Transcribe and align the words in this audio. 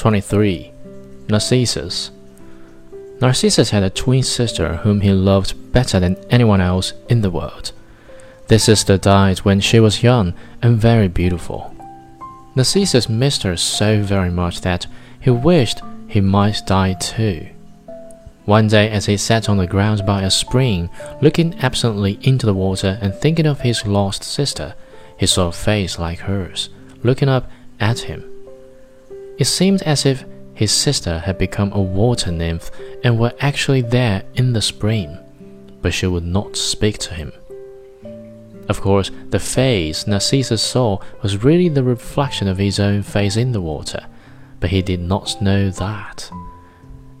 23. 0.00 0.72
Narcissus. 1.28 2.10
Narcissus 3.20 3.68
had 3.68 3.82
a 3.82 3.90
twin 3.90 4.22
sister 4.22 4.76
whom 4.76 5.02
he 5.02 5.12
loved 5.12 5.72
better 5.74 6.00
than 6.00 6.16
anyone 6.30 6.62
else 6.62 6.94
in 7.10 7.20
the 7.20 7.28
world. 7.30 7.72
This 8.48 8.64
sister 8.64 8.96
died 8.96 9.40
when 9.40 9.60
she 9.60 9.78
was 9.78 10.02
young 10.02 10.32
and 10.62 10.78
very 10.78 11.06
beautiful. 11.06 11.76
Narcissus 12.54 13.10
missed 13.10 13.42
her 13.42 13.58
so 13.58 14.00
very 14.00 14.30
much 14.30 14.62
that 14.62 14.86
he 15.20 15.28
wished 15.28 15.82
he 16.08 16.22
might 16.22 16.62
die 16.64 16.94
too. 16.94 17.48
One 18.46 18.68
day, 18.68 18.88
as 18.88 19.04
he 19.04 19.18
sat 19.18 19.50
on 19.50 19.58
the 19.58 19.66
ground 19.66 20.06
by 20.06 20.22
a 20.22 20.30
spring, 20.30 20.88
looking 21.20 21.58
absently 21.58 22.18
into 22.22 22.46
the 22.46 22.54
water 22.54 22.98
and 23.02 23.14
thinking 23.14 23.44
of 23.44 23.60
his 23.60 23.84
lost 23.84 24.24
sister, 24.24 24.74
he 25.18 25.26
saw 25.26 25.48
a 25.48 25.52
face 25.52 25.98
like 25.98 26.20
hers, 26.20 26.70
looking 27.02 27.28
up 27.28 27.50
at 27.78 27.98
him. 27.98 28.24
It 29.40 29.46
seemed 29.46 29.80
as 29.84 30.04
if 30.04 30.26
his 30.52 30.70
sister 30.70 31.20
had 31.20 31.38
become 31.38 31.72
a 31.72 31.80
water 31.80 32.30
nymph 32.30 32.70
and 33.02 33.18
were 33.18 33.32
actually 33.40 33.80
there 33.80 34.22
in 34.34 34.52
the 34.52 34.60
spring, 34.60 35.16
but 35.80 35.94
she 35.94 36.06
would 36.06 36.26
not 36.26 36.58
speak 36.58 36.98
to 36.98 37.14
him. 37.14 37.32
Of 38.68 38.82
course, 38.82 39.10
the 39.30 39.40
face 39.40 40.06
Narcissus 40.06 40.62
saw 40.62 40.98
was 41.22 41.42
really 41.42 41.70
the 41.70 41.82
reflection 41.82 42.48
of 42.48 42.58
his 42.58 42.78
own 42.78 43.02
face 43.02 43.38
in 43.38 43.52
the 43.52 43.62
water, 43.62 44.04
but 44.60 44.68
he 44.68 44.82
did 44.82 45.00
not 45.00 45.40
know 45.40 45.70
that. 45.70 46.30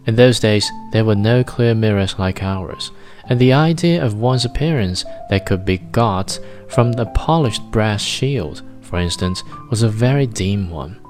In 0.04 0.16
those 0.16 0.38
days, 0.40 0.70
there 0.92 1.06
were 1.06 1.14
no 1.14 1.42
clear 1.42 1.74
mirrors 1.74 2.18
like 2.18 2.42
ours, 2.42 2.90
and 3.30 3.40
the 3.40 3.54
idea 3.54 4.04
of 4.04 4.12
one's 4.20 4.44
appearance 4.44 5.06
that 5.30 5.46
could 5.46 5.64
be 5.64 5.78
got 5.78 6.38
from 6.68 6.92
a 6.98 7.06
polished 7.06 7.62
brass 7.70 8.02
shield, 8.02 8.62
for 8.82 8.98
instance, 8.98 9.42
was 9.70 9.82
a 9.82 9.88
very 9.88 10.26
dim 10.26 10.68
one. 10.68 11.00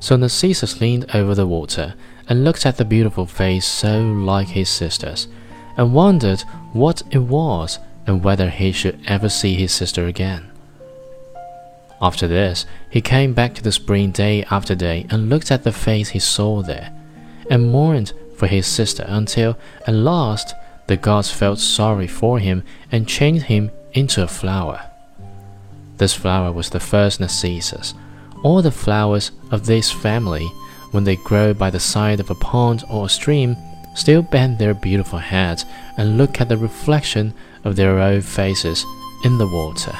So 0.00 0.16
Narcissus 0.16 0.80
leaned 0.80 1.14
over 1.14 1.34
the 1.34 1.46
water 1.46 1.94
and 2.28 2.44
looked 2.44 2.66
at 2.66 2.78
the 2.78 2.84
beautiful 2.84 3.26
face 3.26 3.66
so 3.66 4.00
like 4.00 4.48
his 4.48 4.68
sister's, 4.68 5.28
and 5.76 5.94
wondered 5.94 6.40
what 6.72 7.02
it 7.10 7.18
was 7.18 7.78
and 8.06 8.24
whether 8.24 8.48
he 8.48 8.72
should 8.72 8.98
ever 9.06 9.28
see 9.28 9.54
his 9.54 9.72
sister 9.72 10.06
again. 10.06 10.50
After 12.00 12.26
this, 12.26 12.64
he 12.88 13.02
came 13.02 13.34
back 13.34 13.54
to 13.54 13.62
the 13.62 13.72
spring 13.72 14.10
day 14.10 14.42
after 14.44 14.74
day 14.74 15.06
and 15.10 15.28
looked 15.28 15.50
at 15.50 15.64
the 15.64 15.72
face 15.72 16.08
he 16.10 16.18
saw 16.18 16.62
there, 16.62 16.92
and 17.50 17.70
mourned 17.70 18.12
for 18.36 18.46
his 18.46 18.66
sister 18.66 19.04
until, 19.06 19.58
at 19.86 19.94
last, 19.94 20.54
the 20.86 20.96
gods 20.96 21.30
felt 21.30 21.58
sorry 21.58 22.06
for 22.06 22.38
him 22.38 22.64
and 22.90 23.06
changed 23.06 23.44
him 23.44 23.70
into 23.92 24.22
a 24.22 24.26
flower. 24.26 24.90
This 25.98 26.14
flower 26.14 26.52
was 26.52 26.70
the 26.70 26.80
first 26.80 27.20
Narcissus, 27.20 27.92
all 28.42 28.62
the 28.62 28.70
flowers 28.70 29.30
of 29.50 29.66
this 29.66 29.90
family, 29.90 30.46
when 30.90 31.04
they 31.04 31.16
grow 31.16 31.54
by 31.54 31.70
the 31.70 31.80
side 31.80 32.20
of 32.20 32.30
a 32.30 32.34
pond 32.34 32.84
or 32.90 33.06
a 33.06 33.08
stream, 33.08 33.56
still 33.94 34.22
bend 34.22 34.58
their 34.58 34.74
beautiful 34.74 35.18
heads 35.18 35.64
and 35.96 36.16
look 36.18 36.40
at 36.40 36.48
the 36.48 36.56
reflection 36.56 37.34
of 37.64 37.76
their 37.76 37.98
own 37.98 38.20
faces 38.20 38.84
in 39.24 39.38
the 39.38 39.46
water. 39.46 39.96